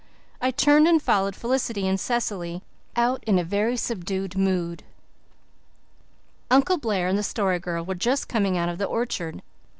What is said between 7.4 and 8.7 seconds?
Girl were just coming out